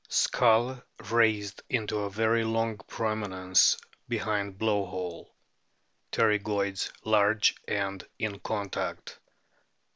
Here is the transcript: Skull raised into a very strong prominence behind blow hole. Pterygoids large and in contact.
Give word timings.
Skull 0.09 0.81
raised 1.11 1.61
into 1.69 1.97
a 1.99 2.09
very 2.09 2.41
strong 2.41 2.79
prominence 2.87 3.77
behind 4.07 4.57
blow 4.57 4.83
hole. 4.87 5.35
Pterygoids 6.11 6.91
large 7.03 7.53
and 7.67 8.03
in 8.17 8.39
contact. 8.39 9.19